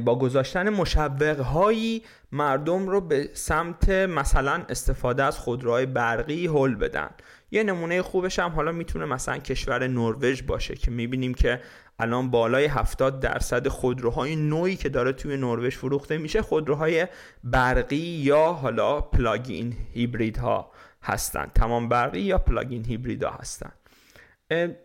[0.05, 7.09] با گذاشتن مشوق هایی مردم رو به سمت مثلا استفاده از خودروهای برقی هل بدن.
[7.51, 11.61] یه نمونه خوبش هم حالا می‌تونه مثلا کشور نروژ باشه که می‌بینیم که
[11.99, 17.07] الان بالای 70 درصد خودروهای نویی که داره توی نروژ فروخته میشه خودروهای
[17.43, 20.71] برقی یا حالا plug-in hybrid ها
[21.03, 21.51] هستن.
[21.55, 23.71] تمام برقی یا plug-in hybrid ها هستن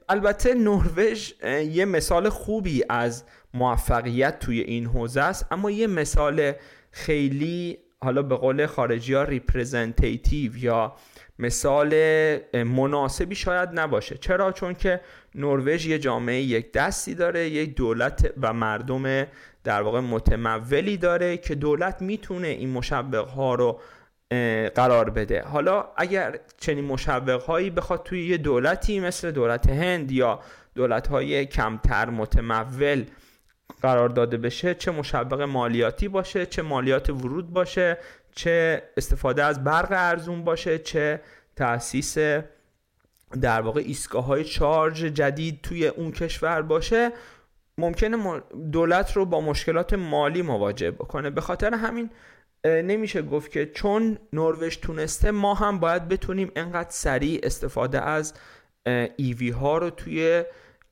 [0.09, 1.33] البته نروژ
[1.71, 6.53] یه مثال خوبی از موفقیت توی این حوزه است اما یه مثال
[6.91, 9.27] خیلی حالا به قول خارجی ها
[10.57, 10.93] یا
[11.41, 11.95] مثال
[12.65, 14.17] مناسبی شاید نباشه.
[14.17, 15.01] چرا؟ چون که
[15.35, 19.27] نروژ یه جامعه یک دستی داره یک دولت و مردم
[19.65, 23.81] در واقع متمولی داره که دولت می‌تونه این مشوق ها رو
[24.75, 25.43] قرار بده.
[25.43, 30.41] حالا اگر چنین مشوق هایی بخواد توی یه دولتی مثل دولت هند یا
[30.75, 33.05] دولت های کمتر متمول
[33.83, 37.99] قرار داده بشه چه مشوق مالیاتی باشه چه مالیات ورود باشه
[38.35, 41.21] چه استفاده از برق ارزون باشه چه
[41.57, 42.19] تاسیس
[43.41, 47.13] در واقع ایستگاه های چارج جدید توی اون کشور باشه.
[47.79, 51.31] ممکنه دولت رو با مشکلات مالی مواجه بکنه.
[51.31, 52.11] به خاطر همین
[52.65, 58.35] نمیشه گفت که چون نروژ تونسته ما هم باید بتونیم انقدر سریع استفاده از
[59.17, 60.45] ایوی ها رو توی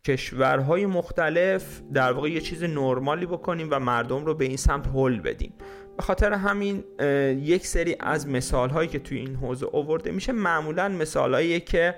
[0.05, 5.21] کشورهای مختلف در واقع یه چیز نرمالی بکنیم و مردم رو به این سمت هل
[5.21, 5.53] بدیم.
[5.97, 6.85] به خاطر همین
[7.43, 11.95] یک سری از مثال هایی که توی این حوزه اوورده میشه معمولا مثال که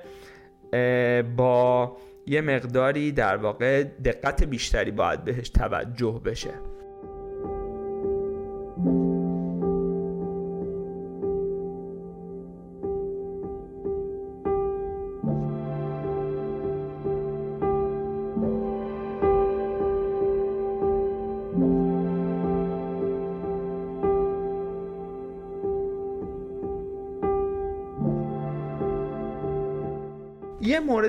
[1.36, 6.50] با یه مقداری در واقع دقت بیشتری باید بهش توجه بشه.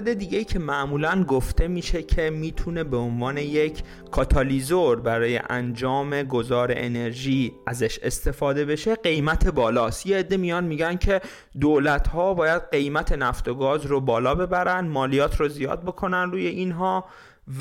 [0.01, 6.23] مورد دیگه ای که معمولا گفته میشه که می‌تونه به عنوان یک کاتالیزور برای انجام
[6.23, 10.05] گذار انرژی ازش استفاده بشه قیمت بالاست.
[10.05, 11.21] یه عده میان میگن که
[11.59, 16.47] دولت ها باید قیمت نفت و گاز رو بالا ببرن مالیات رو زیاد بکنن روی
[16.47, 17.05] اینها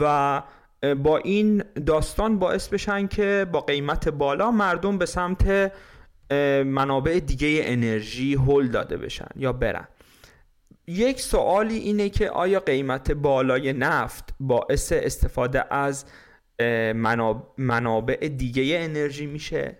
[0.00, 0.42] و
[0.96, 5.72] با این داستان باعث بشن که با قیمت بالا مردم به سمت
[6.64, 9.88] منابع دیگه انرژی هل داده بشن یا برن.
[10.90, 16.04] یک سوالی اینه که آیا قیمت بالای نفت باعث استفاده از
[17.58, 19.78] منابع دیگه انرژی میشه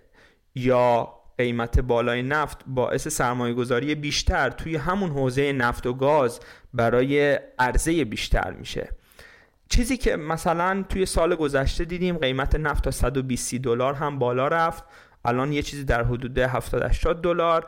[0.55, 6.39] یا قیمت بالای نفت باعث سرمایه گذاری بیشتر توی همون حوزه نفت و گاز
[6.73, 8.89] برای عرضه بیشتر میشه؟
[9.69, 14.83] چیزی که مثلا توی سال گذشته دیدیم قیمت نفت تا 120 دلار هم بالا رفت
[15.25, 17.65] الان یه چیزی در حدود 70 80 دلار.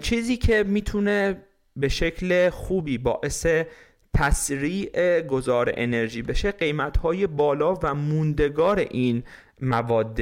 [0.00, 1.36] چیزی که می‌تونه
[1.80, 3.46] به شکل خوبی باعث
[4.14, 9.22] تسریع گذار انرژی بشه قیمت های بالا و موندگار این
[9.60, 10.20] مواد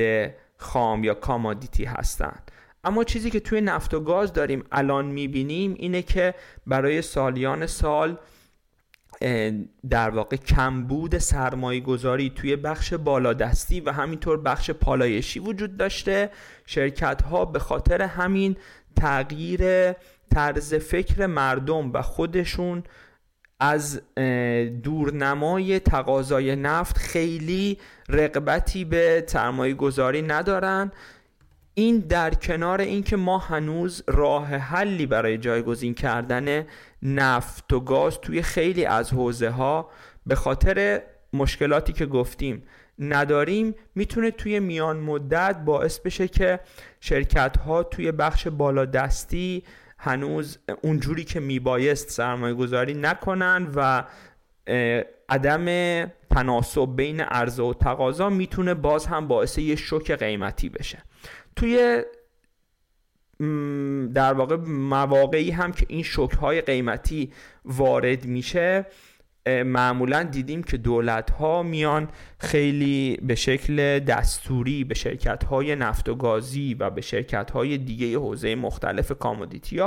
[0.56, 2.50] خام یا کامادیتی هستند.
[2.84, 6.34] اما چیزی که توی نفت و گاز داریم الان می‌بینیم اینه که
[6.66, 8.18] برای سالیان سال
[9.90, 16.30] در واقع کمبود سرمایه گذاری توی بخش بالادستی و همینطور بخش پالایشی وجود داشته.
[16.66, 18.56] شرکت ها به خاطر همین
[18.96, 19.92] تغییر
[20.34, 22.82] طرز فکر مردم و خودشون
[23.60, 24.00] از
[24.82, 30.92] دورنمای تقاضای نفت خیلی رقبتی به سرمایه گذاری ندارن.
[31.74, 36.66] این در کنار اینکه ما هنوز راه حلی برای جایگزین کردن
[37.02, 39.90] نفت و گاز توی خیلی از حوزه ها
[40.26, 42.62] به خاطر مشکلاتی که گفتیم
[42.98, 46.60] نداریم می‌تونه توی میان مدت باعث بشه که
[47.00, 49.62] شرکت ها توی بخش بالادستی
[49.98, 54.04] هنوز اونجوری که میبایست سرمایه گذاری نکنن و
[55.28, 55.66] عدم
[56.30, 61.02] تناسب بین عرضه و تقاضا می‌تونه باز هم باعث یه شوک قیمتی بشه.
[61.56, 62.02] توی
[64.14, 67.32] در واقع مواقعی هم که این شوک های قیمتی
[67.64, 68.86] وارد میشه
[69.46, 76.14] معمولا دیدیم که دولت ها میان خیلی به شکل دستوری به شرکت های نفت و
[76.14, 79.80] گازی و به شرکت های دیگه حوزه مختلف کامودیتی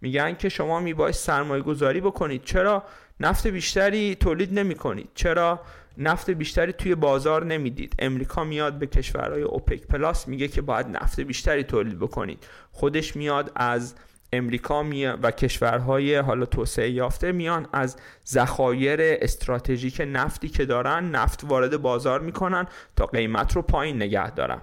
[0.00, 2.44] میگن که شما میباید سرمایه گذاری بکنید.
[2.44, 2.84] چرا؟
[3.20, 5.60] نفت بیشتری تولید نمی کنید چرا؟
[5.98, 7.94] نفت بیشتری توی بازار نمی‌دید.
[7.98, 12.46] امریکا میاد به کشورهای اوپک پلاس میگه که باید نفت بیشتری تولید بکنید.
[12.72, 13.94] خودش میاد از
[14.32, 14.84] امریکا
[15.22, 22.20] و کشورهای حالا توسعه یافته میان از ذخایر استراتژیک نفتی که دارن نفت وارد بازار
[22.20, 24.60] می‌کنن تا قیمت رو پایین نگه دارن.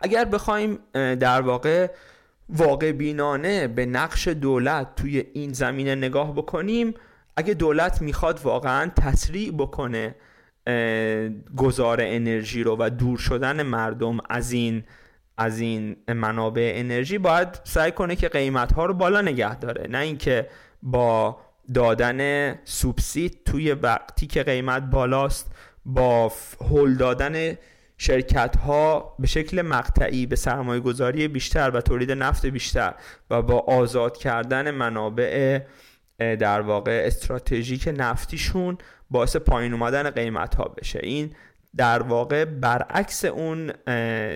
[0.00, 1.90] اگر بخوایم در واقع
[2.48, 6.94] واقع بینانه به نقش دولت توی این زمینه نگاه بکنیم
[7.36, 10.14] اگه دولت می‌خواد واقعا تسریع بکنه
[11.56, 14.84] گذار انرژی رو و دور شدن مردم از این
[15.36, 19.86] از این منابع انرژی باید سعی کنه که قیمت ها رو بالا نگه داره.
[19.90, 20.48] نه اینکه
[20.82, 21.38] با
[21.74, 25.52] دادن سوبسید توی وقتی که قیمت بالاست
[25.84, 26.32] با
[26.70, 27.56] هل دادن
[27.98, 32.94] شرکت ها به شکل مقطعی به سرمایه گذاری بیشتر و تولید نفت بیشتر
[33.30, 35.60] و با آزاد کردن منابع
[36.18, 38.78] در واقع استراتژیک نفتیشون
[39.10, 41.00] باعث پایین اومدن قیمت ها بشه.
[41.02, 41.34] این
[41.76, 43.72] در واقع برعکس اون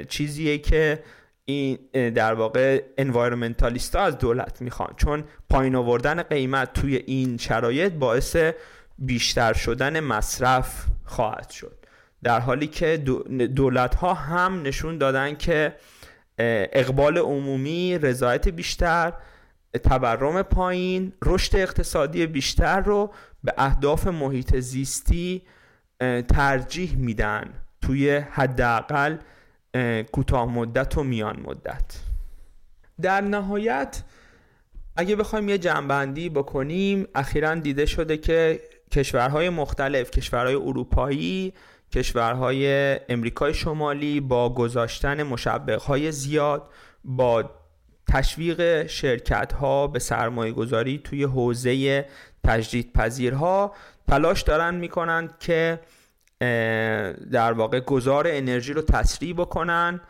[0.09, 1.03] چیزیه که
[1.45, 4.95] این در واقع انوایرمنتالیست از دولت می‌خوان.
[4.97, 8.37] چون پایین آوردن قیمت توی این شرایط باعث
[8.99, 11.79] بیشتر شدن مصرف خواهد شد.
[12.23, 12.97] در حالی که
[13.57, 15.75] دولت ها هم نشون دادن که
[16.73, 19.13] اقبال عمومی رضایت بیشتر
[19.85, 23.13] تورم پایین رشد اقتصادی بیشتر رو
[23.45, 25.43] به اهداف محیط زیستی
[26.29, 29.17] ترجیح میدن توی حداقل
[30.13, 32.01] کوتاه مدت و میان مدت.
[33.01, 34.03] در نهایت
[34.97, 38.61] اگه بخوایم یه جنبندی بکنیم اخیرا دیده شده که
[38.93, 41.55] کشورهای مختلف کشورهای اروپایی
[41.93, 42.67] کشورهای
[43.09, 46.71] امریکای شمالی با گذاشتن مشبقهای زیاد
[47.05, 47.51] با
[48.09, 52.05] تشویق شرکت ها به سرمایه گذاری توی حوزه
[52.45, 53.75] تجدید پذیرها
[54.09, 55.81] تلاش دارن می‌کنند که
[57.31, 60.01] در واقع گذار انرژی رو تسریع بکنن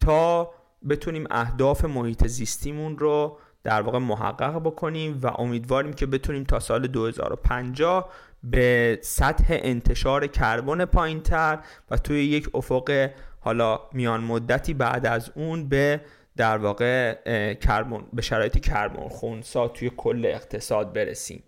[0.00, 0.50] تا
[0.88, 6.86] بتونیم اهداف محیط زیستیمون رو در واقع محقق بکنیم و امیدواریم که بتونیم تا سال
[6.86, 8.10] 2050
[8.42, 11.58] به سطح انتشار کربن پایین تر
[11.90, 16.00] و توی یک افق حالا میان مدتی بعد از اون به
[16.36, 17.14] در واقع
[17.54, 21.42] کربن به شرایط کربن خونسا توی کل اقتصاد برسیم.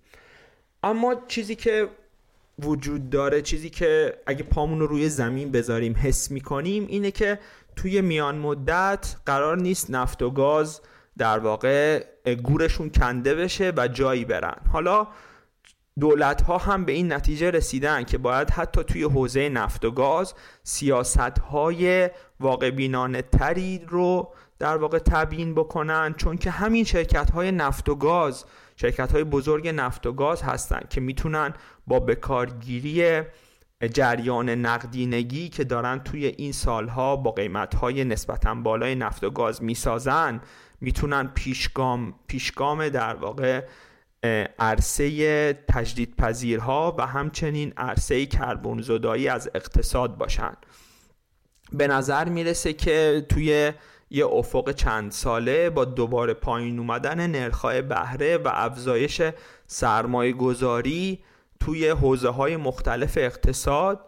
[0.82, 1.88] اما چیزی که
[2.58, 7.38] وجود داره چیزی که اگه پامون رو روی زمین بذاریم حس می‌کنیم اینه که
[7.76, 10.80] توی میان مدت قرار نیست نفت و گاز
[11.18, 12.04] در واقع
[12.42, 14.56] گورشون کنده بشه و جایی برن.
[14.72, 15.06] حالا
[16.00, 20.34] دولت ها هم به این نتیجه رسیدن که باید حتی توی حوزه نفت و گاز
[20.62, 27.52] سیاست های واقع بینانه تری رو در واقع تبیین بکنن چون که همین شرکت های
[27.52, 28.44] نفت و گاز
[28.76, 31.54] شرکت های بزرگ نفت و گاز هستن که می‌تونن
[31.86, 33.22] با بکارگیری
[33.92, 39.62] جریان نقدینگی که دارن توی این سالها با قیمت های نسبتا بالای نفت و گاز
[39.62, 40.40] می‌سازن
[40.80, 43.64] می‌تونن پیشگام پیشگام در واقع
[44.58, 50.52] عرصه تجدید پذیرها و همچنین عرصه کربن زدایی از اقتصاد باشن.
[51.72, 53.72] به نظر می‌رسه که توی
[54.10, 59.22] یه افق چند ساله با دوباره پایین اومدن نرخ‌های بهره و افزایش
[59.66, 61.18] سرمایه گذاری
[61.60, 64.00] توی حوزه های مختلف اقتصاد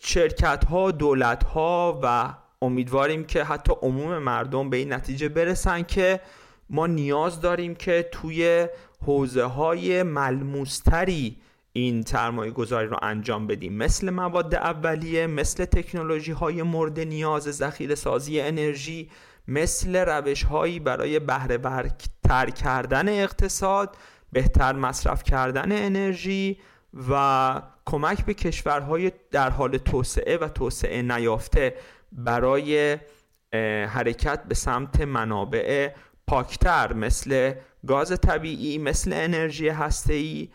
[0.00, 6.20] شرکت ها دولت ها و امیدواریم که حتی عموم مردم به این نتیجه برسن که
[6.70, 8.68] ما نیاز داریم که توی
[9.02, 11.36] حوزه های ملموستری
[11.72, 13.72] این سرمایه گذاری رو انجام بدیم.
[13.72, 19.10] مثل مواد اولیه مثل تکنولوژی های مورد نیاز ذخیره سازی انرژی
[19.48, 21.90] مثل روش هایی برای بهره
[22.28, 23.96] تر کردن اقتصاد
[24.32, 26.58] بهتر مصرف کردن انرژی
[27.10, 31.74] و کمک به کشورهای در حال توسعه و توسعه نیافته
[32.12, 32.98] برای
[33.88, 35.90] حرکت به سمت منابع
[36.26, 37.52] پاکتر مثل
[37.86, 40.48] گاز طبیعی مثل انرژی هسته‌ای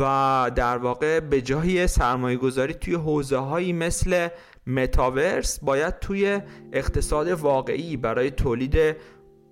[0.00, 4.28] و در واقع به جای سرمایه گذاری توی حوزه هایی مثل
[4.66, 6.40] متاورس باید توی
[6.72, 8.96] اقتصاد واقعی برای تولید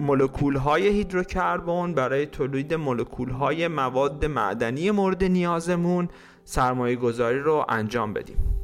[0.01, 6.09] مولکول های هیدروکربن برای تولید مولکول های مواد معدنی مورد نیازمون
[6.45, 8.62] سرمایه گذاری رو انجام بدیم.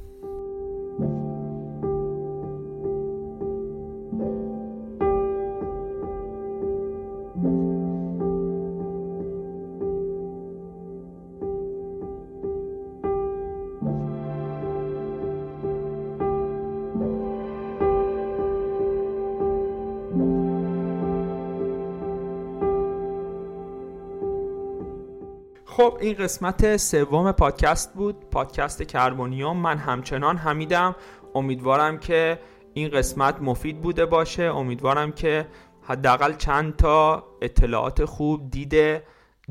[26.09, 30.97] این قسمت سوم پادکست بود پادکست کربونیوم من همچنان حمیدم.
[31.35, 32.39] امیدوارم که
[32.75, 34.43] این قسمت مفید بوده باشه.
[34.43, 35.47] امیدوارم که
[35.83, 39.03] حداقل چند تا اطلاعات خوب دیده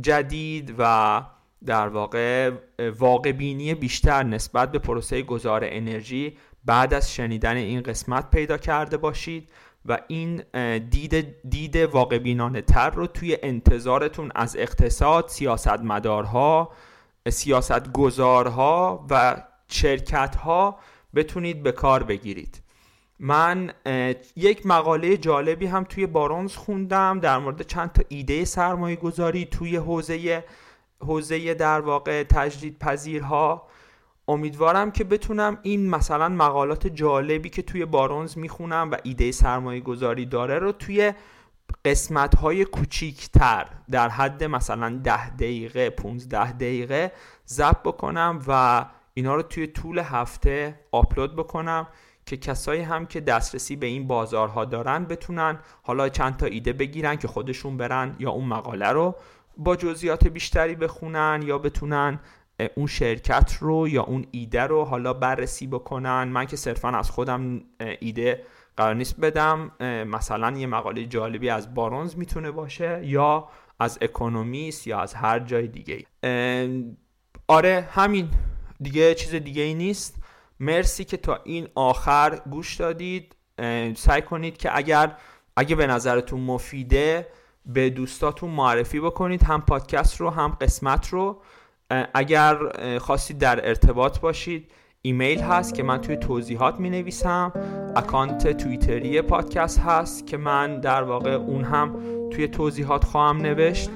[0.01, 1.21] جدید و
[1.65, 2.51] در واقع
[2.99, 8.97] واقع بینی بیشتر نسبت به پروسه گذار انرژی بعد از شنیدن این قسمت پیدا کرده
[8.97, 9.49] باشید.
[9.85, 10.43] و این
[10.79, 16.71] دید, دید واقع بینانه تر رو توی انتظارتون از اقتصاد سیاستمدارها
[17.29, 20.79] سیاست گذارها و شرکت ها
[21.15, 22.61] بتونید به کار بگیرید.
[23.19, 23.71] من
[24.35, 29.75] یک مقاله جالبی هم توی بارونز خوندم در مورد چند تا ایده سرمایه گذاری توی
[29.75, 30.43] حوزه
[30.99, 33.67] حوزه در واقع تجدید پذیرها
[34.27, 40.25] امیدوارم که بتونم این مثلا مقالات جالبی که توی بارونز می‌خونم و ایده سرمایه گذاری
[40.25, 41.13] داره رو توی
[41.85, 42.65] قسمت های
[43.91, 47.11] در حد مثلا ده دقیقه 15 دقیقه
[47.47, 51.87] ضبط بکنم و اینا رو توی طول هفته آپلود بکنم
[52.25, 57.15] که کسایی هم که دسترسی به این بازارها دارن بتونن حالا چند تا ایده بگیرن
[57.15, 59.15] که خودشون برن یا اون مقاله رو
[59.57, 62.19] با جزئیات بیشتری بخونن یا بتونن
[62.75, 66.23] اون شرکت رو یا اون ایده رو حالا بررسی بکنن.
[66.23, 67.61] من که صرفا از خودم
[67.99, 68.43] ایده
[68.77, 69.71] قرار نیست بدم.
[70.07, 73.49] مثلا یه مقاله جالبی از بارونز می‌تونه باشه یا
[73.79, 76.05] از اکونومیست یا از هر جای دیگه
[77.47, 78.29] آره همین.
[78.81, 80.15] دیگه چیز دیگه ای نیست.
[80.59, 83.35] مرسی که تا این آخر گوش دادید.
[83.95, 85.15] سعی کنید که اگر
[85.55, 87.27] اگه به نظرتون مفیده
[87.65, 89.43] به دوستاتون معرفی بکنید.
[89.43, 91.41] هم پادکست رو هم قسمت رو.
[92.13, 92.57] اگر
[92.99, 94.71] خواستید در ارتباط باشید
[95.01, 97.51] ایمیل هست که من توی توضیحات می نویسم
[97.95, 101.95] اکانت تویتری پادکست هست که من در واقع اون هم
[102.31, 103.89] توی توضیحات خواهم نوشت.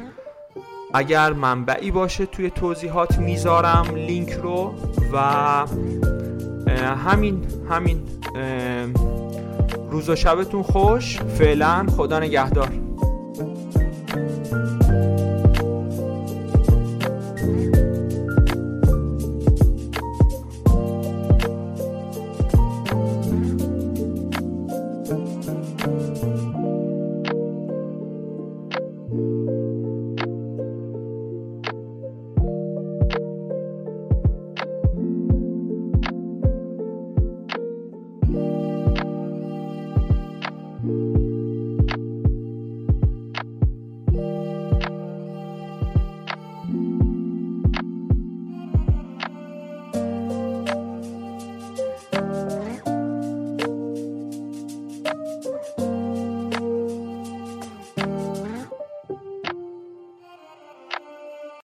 [0.94, 4.74] اگر منبعی باشه توی توضیحات می‌ذارم لینک رو
[5.14, 5.18] و
[6.96, 8.02] همین همین
[9.92, 11.20] روز و شبتون خوش.
[11.20, 12.91] فعلا خدا نگهدار.